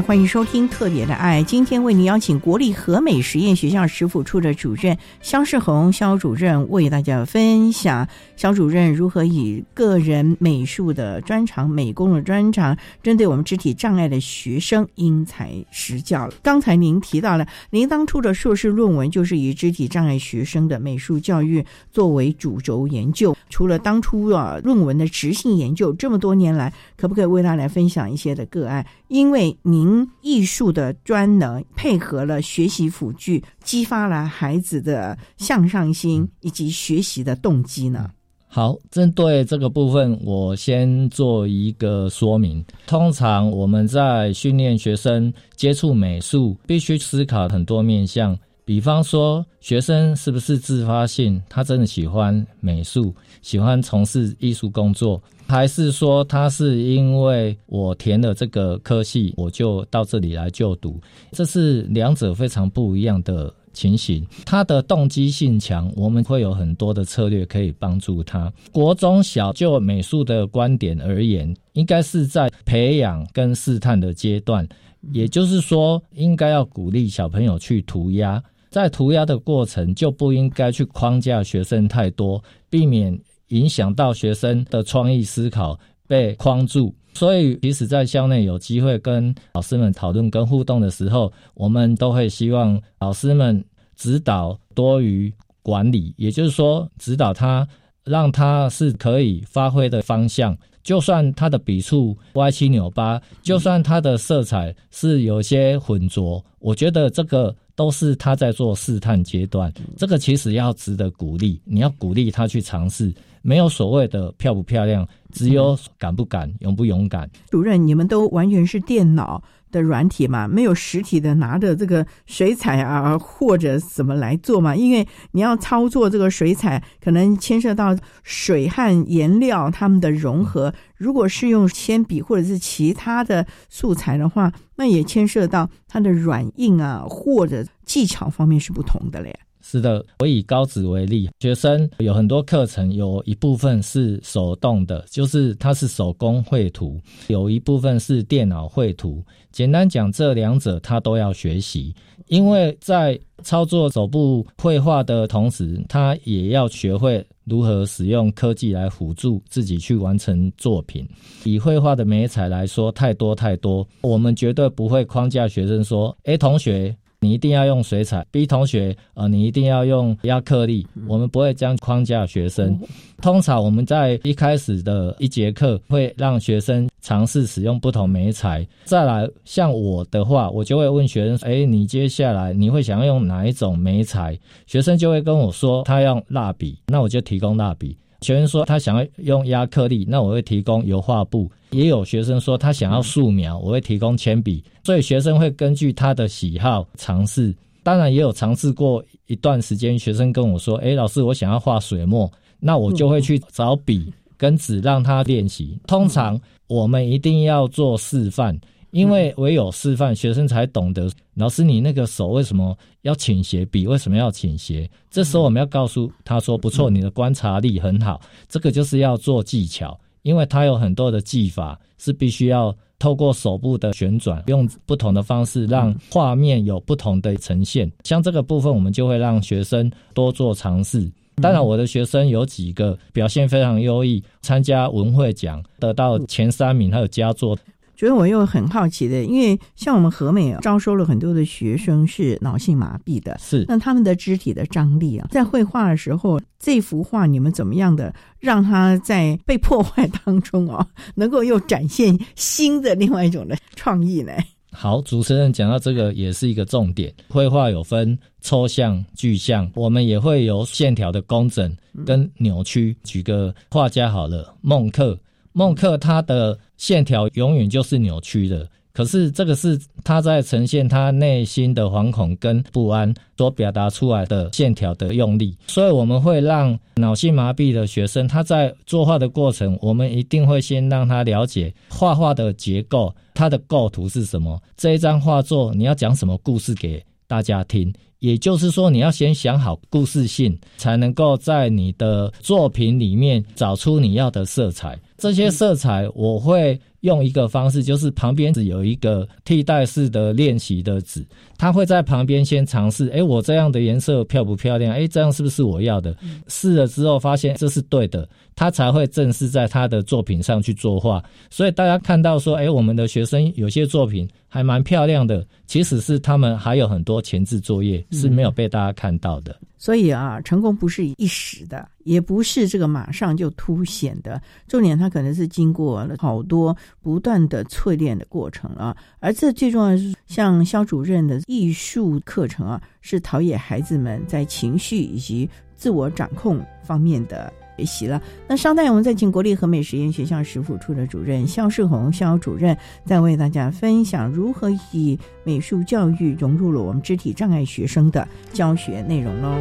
[0.00, 16.28] 欢迎收听特别的爱，今天为您邀请国立和美实验学校食府处的主任肖世宏肖主任为大家分享肖主任如何以个人美术的专长、美工的专长，针对我们肢体障碍的学生因材施教。
[16.42, 23.34] 刚才您提到了，您当初的硕士论文就是以肢体障碍学生的美术教育作为主轴研究。
[23.48, 28.84] 除了当初啊论文的执行研究，这么多年来，可不可以为大家来分享一些的个案？
[29.08, 29.85] 因为您
[30.22, 38.10] 艺术的专能配合了学习辅具，激发了孩子的向上心以及学习的动机呢？
[38.48, 42.64] 好，针对这个部分，我先做一个说明。
[42.86, 48.38] 通常我们在训练学生接触美术，必须思考很多面向。
[48.64, 55.22] 比方说，学生是不是自发性，他真的喜欢美术，喜欢从事艺术工作？
[55.48, 61.00] 还是说他是因为我填了这个科系，我就到这里来就读？
[61.32, 64.26] 这是两者非常不一样的情形。
[64.44, 68.52] 他的动机性强，我们会有很多的策略可以帮助他。
[68.72, 74.66] 国中小就美术的观点而言，应该是在培养跟试探的阶段，
[75.12, 78.42] 也就是说，应该要鼓励小朋友去涂鸦。
[78.68, 83.18] 在涂鸦的过程，就不应该去框架学生太多，避免。
[83.48, 93.64] 影响到学生的创意思考被框住，所以即使在校内有机会跟老师们讨论跟互动的时候，我们都会希望老师们
[93.96, 95.32] 指导多于
[95.62, 97.66] 管理，也就是说，指导他，
[98.04, 100.56] 让他是可以发挥的方向。
[100.82, 113.12] 就算他的笔触歪七扭八，就算他的色彩是有些浑浊，我觉得这个都是他在做试探阶段，这个其实要值得鼓励，你要鼓励他去尝试。
[113.46, 117.30] 没有所谓的漂不漂亮，只有敢不敢、勇不勇敢。
[117.48, 119.40] 主任，你们都完全是电脑
[119.70, 120.48] 的软体嘛？
[120.48, 124.74] 没有实体的拿着这个水彩啊，或者怎么来做嘛？
[124.74, 130.74] 因为你要操作这个水彩，可能牵涉到水和颜料它们的融合。
[130.96, 139.38] 如果是用铅笔或者是其他的素材的话，那也牵涉到它的软硬啊，或者技巧方面是不同的嘞。
[139.68, 149.24] 是的，我以高职为例，学生有很多课程，有一部分是手动的，就是它是手工绘图；有一部分是电脑绘图。
[149.50, 151.92] 简单讲，这两者他都要学习，
[152.28, 161.04] 因为在操作手部绘画的同时，他也要学会如何使用科技来辅助自己去完成作品。
[161.42, 166.96] 以绘画的美彩来说，太多太多，我们绝对不会框架学生说：“诶，同学。”
[167.26, 170.86] 你一定要用水彩，B 同学，呃，你一定要用亚克力。
[171.08, 172.78] 我们不会这样框架学生。
[173.20, 178.64] 通常我们在一开始的一节课会让学生尝试使用不同媒材。
[178.84, 184.38] 再来，像我的话，我就会问学生：，哎，你接下来你会想要用哪一种媒材？
[184.68, 187.96] 学生就会跟我说他要蜡笔，那我就提供蜡笔。
[188.20, 191.50] 学生说他想要用亚克力，那我会提供油画布。
[191.70, 194.62] 也有学生说他想要素描，我会提供铅笔。
[194.84, 197.54] 所以学生会根据他的喜好尝试。
[197.82, 205.78] 当然也有尝试过一段时间，学生跟我说：“诶，老师，我想要画水墨。”那我就会去找笔跟纸让他练习。
[205.86, 208.58] 通常我们一定要做示范，
[208.96, 211.06] 因为唯有示范，学生才懂得。
[211.34, 213.62] 老师，你那个手为什么要倾斜？
[213.66, 214.90] 笔为什么要倾斜？
[215.10, 218.18] 这时候我们要告诉他说：“不错，你的观察力很好。”
[218.48, 220.00] 这个就是要做技巧。
[220.22, 227.92] 因为它有很多的技法，是必须要透过手部的旋转，用不同的方式让画面有不同的呈现。
[228.02, 231.08] 像这个部分，我们就会让学生多做尝试。
[231.42, 237.56] 当然，我的学生有几个表现非常优异，参加文会奖得到前三名，还有佳作。
[237.96, 250.86] 觉得我又很好奇的，因为像我们和美招收了很多的学生是脑性麻痹的，是那他们的肢体的张力啊，在绘画的时候，这幅画你们怎么样的让他在被破坏当中啊，
[251.16, 254.32] 能够又展现新的另外一种的创意呢？
[254.72, 261.74] 好，主持人讲到这个也是一个重点，绘画有分抽象、具象，我们也会有线条的工整
[262.04, 262.94] 跟扭曲。
[263.02, 265.18] 举个画家好了，孟克。
[265.56, 287.90] 孟克他的线条永远就是扭曲的，可是这个是他在呈现他内心的惶恐跟不安所表达出来的线条的用力，所以我们会让脑性麻痹的学生他在作画的过程，我们一定会先让他了解画画的结构，它的构图是什么，这一张画作你要讲什么故事给大家听。
[288.20, 294.98] 也就是说，你要先想好故事性，才能够在你的作品里面找出你要的色彩。
[295.18, 301.24] 这些色彩，我会用一个方式，就是旁边只有一个替代式的练习的纸，
[301.56, 303.08] 他会在旁边先尝试。
[303.08, 304.92] 哎，我这样的颜色漂不漂亮？
[304.92, 306.14] 哎，这样是不是我要的？
[306.48, 311.22] 试了之后发现这是对的，他才会正式在他的作品上去作画。
[311.48, 319.58] 所以大家看到说，哎，我们的学生有些作品还蛮漂亮的，其实是他们还有很多前置作业是没有被大家看到的。
[319.78, 324.40] 所以啊，成功不是一时的，也不是这个马上就凸显的。
[324.66, 328.96] 重点，它可能是经过了好多不断的淬炼的过程啊。
[329.20, 337.52] 而这最重要的是，像肖主任的艺术课程啊，是陶冶孩子们在情绪以及自我掌控方面的。
[337.76, 338.20] 学习了。
[338.48, 349.58] 那稍待，我们再请国立和美实验学校食府处的主任肖世红肖主任，再为大家分享如何以美术教育融入了我们肢体障碍学生的教学内容喽。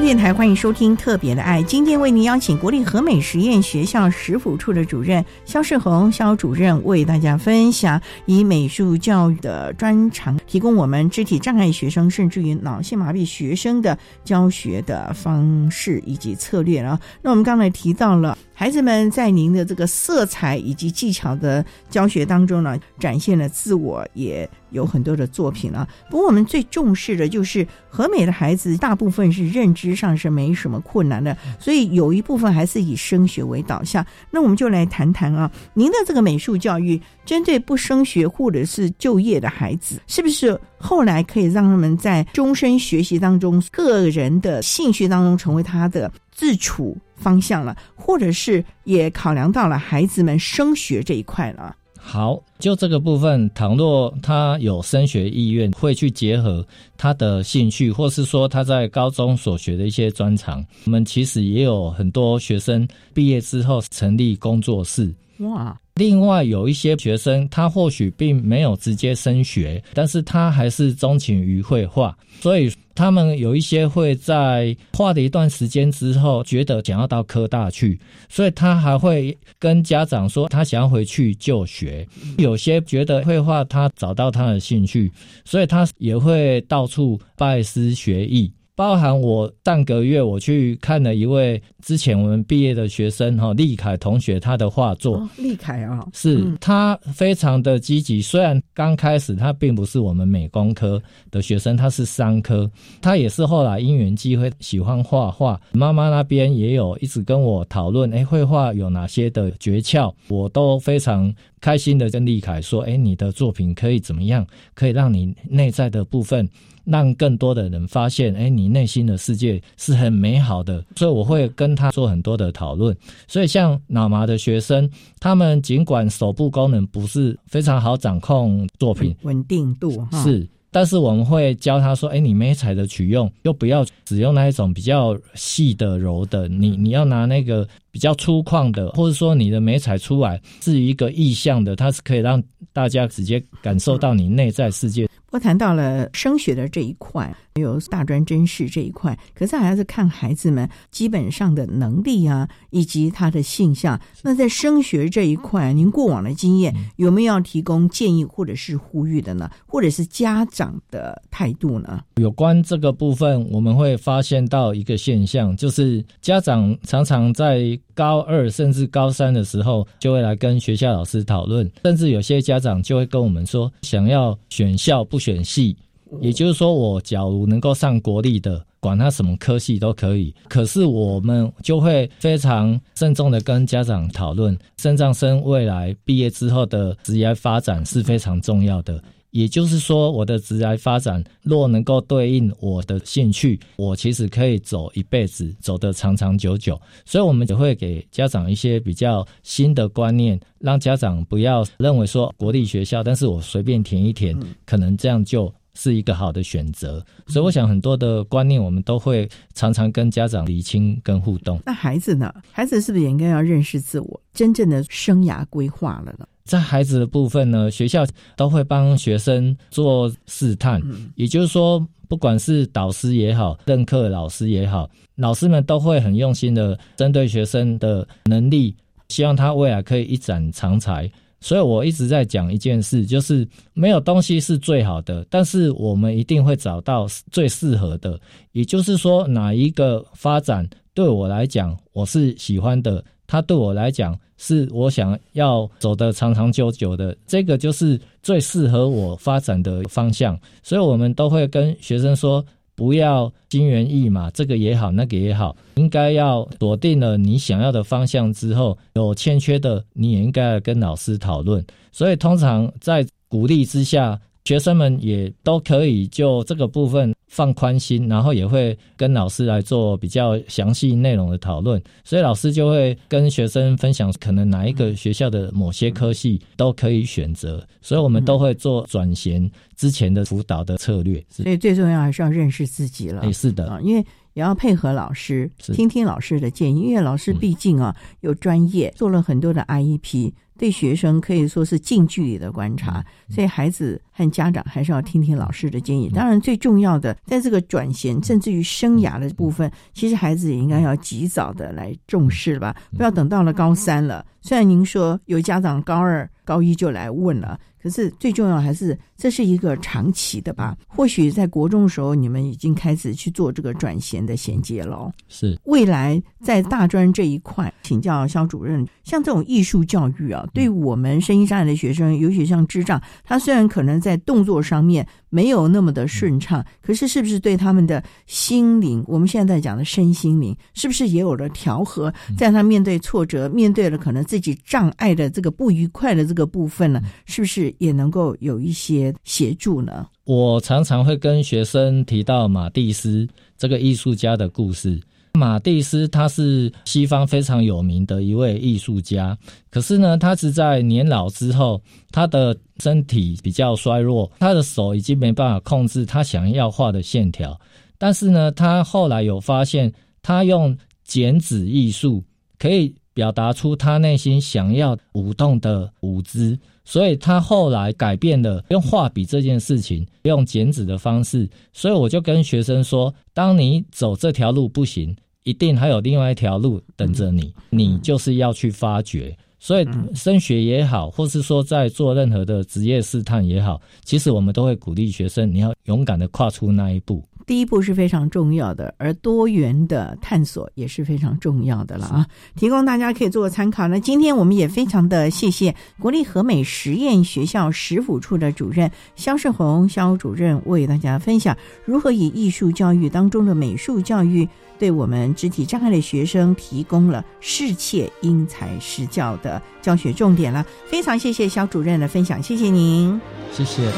[0.00, 16.98] 电台欢迎收听《特别的爱》，今天为您邀请国立和美实验学校食府处的主任肖世红肖主任为大家分享以美术教育的专长，提供我们肢体障碍学生甚至于脑性麻痹学生的教学的方式以及策略啊。
[17.20, 18.38] 那我们刚才提到了。
[18.58, 25.86] 孩子们在您的这个色彩以及技巧的教学当中呢，展现了自我，也有很多的作品啊。
[26.10, 34.04] 不过我们最重视的就是和美的孩子，大部分是认知上是没什么困难的，所以有一部分还是以升学为导向。
[34.28, 46.98] 那我们就来谈谈啊，您的这个美术教育针对不升学或者是就业的孩子，是不是后来可以让他们在终身学习当中，个人的兴趣当中成为他的自处？
[47.18, 51.74] 方向了，或者是也考量到了孩子们升学这一块了。
[52.00, 56.66] 好，就这个部分，倘若他有升学意愿，会去结合
[56.96, 60.64] 他的兴趣，或是说他在高中所学的一些专长。
[60.86, 65.14] 我们其实也有很多学生毕业之后成立工作室。
[65.40, 65.76] 哇！
[65.98, 72.72] 另外有一些学生，他或许并没有直接升学，但是他还是钟情于绘画，所以。
[72.94, 77.96] 他们有一些会在画了一段时间之后，觉得想要到科大去，
[78.28, 82.04] 所以他还会跟家长说他想要回去就学。
[82.38, 85.12] 有些觉得绘画他找到他的兴趣，
[85.44, 88.52] 所以他也会到处拜师学艺。
[88.78, 95.28] 包含我上个月我去看了一位之前我们毕业的学生哈，立凯同学他的画作。
[95.36, 98.22] 立凯啊，是他非常的积极。
[98.22, 102.70] 虽然刚开始他并不是我们美工科的学生，他是商科，
[103.02, 105.60] 他也是后来因缘机会喜欢画画。
[105.72, 116.48] 妈妈那边也有一直跟我讨论，哎，绘画有哪些的诀窍，我都非常开心的跟立凯说，哎，你的作品可以怎么样，可以让你内在的部分。
[116.90, 122.96] 让更多的人发现，哎，你内心的世界是很美好的，所以我会跟他做很多的讨论。
[123.26, 124.88] 所以像脑麻的学生，
[125.20, 145.06] 他们尽管手部功能不是非常好掌控作品稳定度是，但是我们会教他说，哎，你美彩的取用又不要只用那一种比较细的柔的，你你要拿那个比较粗犷的，或者说你的美彩出来是一个意象的，它是可以让大家直接感受到你内在世界。
[145.30, 154.00] 我谈到了升学的这一块，有大专真试这一块，可是还是看孩子们基本上的能力啊，以及他的性向。
[154.22, 159.50] 那在升学这一块，您过往的经验有没有要提供建议或者是呼吁的呢？
[159.66, 162.00] 或者是家长的态度呢？
[162.16, 175.17] 有关这个部分，我们会发现到一个现象，就是家长常常在高二甚至高三的时候，就会来跟学校老师讨论，甚至有些家长就会跟我们说，想要选校不。
[175.18, 175.76] 选系，
[176.20, 180.34] 也就是说，我假如能够上国立的，管他什么科系都可以。
[180.48, 189.02] 可是我们就会非常慎重的跟家长讨论，肾脏生未来毕业之后的职业发展是非常重要的。
[189.30, 196.80] 也就是说，我的职业发展若能够对应我的兴趣，我其实可以走一辈子，走得长长久久。
[197.04, 207.04] 所以，我们也会给家长一些比较新的观念，让家长不要认为说国立学校，但是我随便填一填，可能这样就是一个好的选择。
[207.26, 211.60] 所以，我想很多的观念，我们都会常常跟家长理清跟互动。
[211.66, 212.32] 那孩子呢？
[212.50, 216.26] 孩子是不是也应该要认识自我，真正的生涯规划了呢？
[216.48, 220.82] 在孩子的部分呢，学校都会帮学生做试探，
[221.14, 228.74] 也就是说，不管是导师也好，任课老师也好，老师们都会很用心的针对学生的能力，
[229.10, 231.08] 希望他未来可以一展长才。
[231.40, 238.18] 所以我一直在讲一件事，就是没有东西是最好的，但是我们一定会找到最适合的。
[238.52, 244.18] 也就是说，哪一个发展对我来讲我是喜欢的，它对我来讲。
[244.40, 250.38] 是我想要走的长长久久的，这个就是最适合我发展的方向。
[250.62, 252.44] 所以，我们都会跟学生说，
[252.76, 261.66] 不要心猿意马，这个也好，那个也好，应该要锁定了你想要的方向之后，有欠缺的，你也应该跟老师讨论。
[261.90, 264.20] 所以，通常在鼓励之下。
[264.48, 281.22] 学生们也都可以就这个部分放宽心，然后也会跟老师来做比较详细内容的讨论，所以老师就会跟学生分享，可能哪一个学校的某些科系都可以选择，所以我们都会做转衔之前的辅导的策略。
[281.28, 283.20] 所以最重要还是要认识自己了。
[283.20, 284.00] 哎，是的啊，因为
[284.32, 290.32] 也要配合老师，听听老师的建议，因为老师毕竟啊有专业，做了很多的 IEP。
[290.58, 296.10] 对学生可以说是近距离的观察，所以孩子和家长还是要听听老师的建议。
[296.10, 304.26] 当然，最重要的在这个转衔甚至于生涯的部分，其实孩子也应该要及早的来重视吧，不要等到了高三了。
[304.40, 307.58] 虽然您说有家长高二、高一就来问了。
[307.80, 310.76] 可是最重要还是这是一个长期的吧？
[310.86, 315.12] 或许在国中的时候，你们已经开始去做这个转衔的衔接了。
[315.26, 332.14] 是未来在大专这一块，请教肖主任，像这种艺术教育啊，对我们声音障碍的学生，尤其像智障，他虽然可能在动作上面没有那么的顺畅，可是是不是对他们的心灵，我们现在在讲的身心灵，是不是也有了调和？
[332.36, 337.02] 在他面对挫折、面对了可能自己障碍的这个不愉快的这个部分呢？
[337.26, 337.74] 是不是？
[337.78, 340.06] 也能够有一些协助呢。
[340.24, 345.00] 我常常会跟学生提到马蒂斯这个艺术家的故事。
[345.34, 349.38] 马蒂斯他是西方非常有名的一位艺术家，
[349.70, 351.80] 可是呢，他是在年老之后，
[352.10, 357.58] 他的身体比较衰弱，他的手已经没办法控制他想要画的线条。
[357.98, 359.92] 但是呢，他后来有发现，
[360.22, 362.24] 他用剪纸艺术
[362.58, 366.58] 可以表达出他内心想要舞动的舞姿。
[366.88, 371.46] 所以他后来改变了用画笔这件事情，用剪纸的方式。
[371.70, 379.36] 所以我就跟学生说：，当你走这条路不行，一定还有另外一条路等着你，你就是要去发掘。
[379.58, 387.22] 所以升学也好，或是说在做任何的职业试探也好，其实我们都会鼓励学生，你要勇敢的跨出那一步。
[387.48, 392.26] 第一步是非常重要的，而多元的探索也是非常重要的了啊！
[392.54, 393.88] 提供大家可以做个参考。
[393.88, 404.46] 那今天我们也非常的谢谢国立和美实验学校食府处的主任肖世红肖主任为大家分享如何以艺术教育当中的美术教育，
[404.78, 410.66] 对我们肢体障碍的学生提供了适切因材施教的教学重点了。
[410.86, 413.18] 非常谢谢肖主任的分享，谢谢您，
[413.50, 413.90] 谢谢。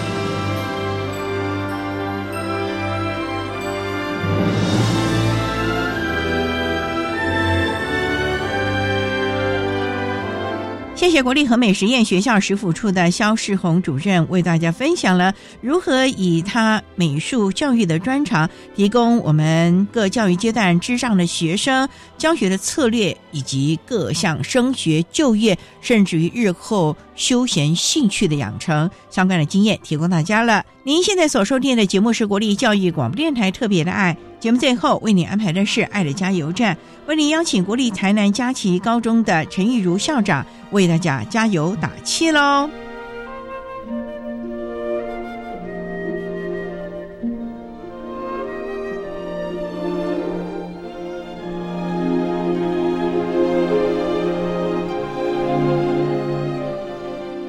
[11.00, 15.32] 谢谢国立和美实验学校食府处的肖世红主任为大家分享了
[15.62, 21.88] 如何以他美术教育的专长，提供我们各教育阶段之上的学生
[22.18, 30.66] 教学的策略，以及各项升学、就业，甚至于日后休闲兴趣的养成相关的经验，提供大家了。
[30.84, 36.76] 您现在所收听的节目是国立教育广播电台特别的爱节目，最后为您安排的是爱的加油站，
[37.06, 40.44] 为您邀请国立台南嘉琪高中的陈玉如校长。
[40.70, 42.70] 为大家加油打气喽！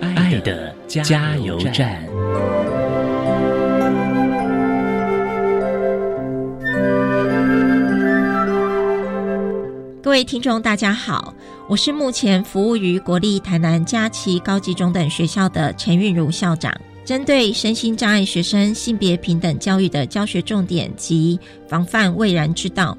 [0.01, 2.10] 爱的加油站。
[10.11, 11.33] 各位听众，大家好。
[11.69, 16.69] 我是目前服务于国立台南佳琪高级中等学校的陈韵如校长，
[17.05, 22.97] 针对身心障碍学生性别平等教育的教学重点及防范未然之道，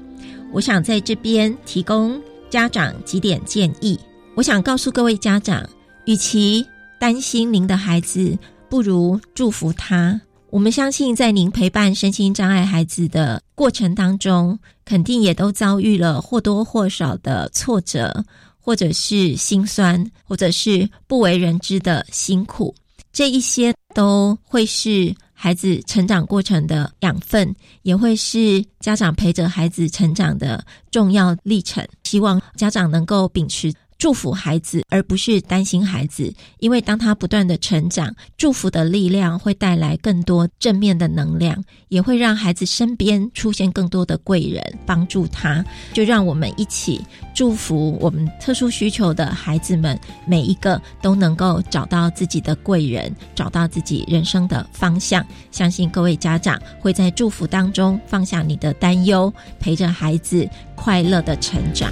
[0.51, 3.99] 我想在这边提供家长几点建议。
[4.33, 5.63] 我想告诉各位家长，
[6.05, 6.65] 与其
[6.99, 8.35] 担心您的孩子，
[8.67, 10.19] 不如祝福他。
[10.53, 18.23] 我们相信，在您陪伴身心障碍孩子的过程当中，肯定也都遭遇了或多或少的挫折。
[18.59, 22.73] 或者是心酸，或者是不为人知的辛苦，
[23.11, 31.85] 这一些都会是孩子成长过程的养分，也会是家长陪着孩子成长的重要历程。
[32.03, 33.73] 希望家长能够秉持。
[33.97, 45.63] 祝福孩子，而不是担心孩子，因为当他不断的成长，祝福的力量会带来更多正面的能量，也会让孩子身边出现更多的贵人帮助他。
[45.93, 47.01] 就让我们一起
[47.33, 55.25] 祝福我们特殊需求的孩子们，每一个都能够找到自己的贵人，找到自己人生的方向。
[55.51, 61.91] 相信各位家长会在祝福当中放下你的担忧，陪着孩子快乐的成长。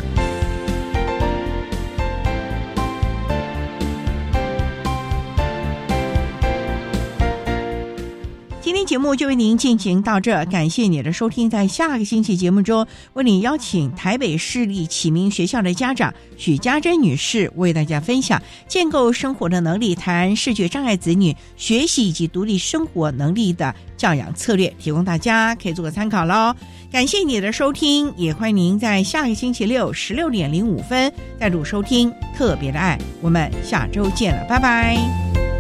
[8.92, 11.50] 节目就为您进行到这，感谢你的收听。
[11.50, 26.54] 在下个星期节目中，为您邀请台北市立启明学校的家长许家珍女士为大家分享建构生活的能力，谈视觉障碍子女学习以及独立生活能力的教养策略，提供大家可以做个参考喽。
[26.92, 33.00] 感谢你的收听，也欢迎您在下个星期六十六点零五分再度收听特别的爱。
[33.22, 35.51] 我们下周见了，拜拜。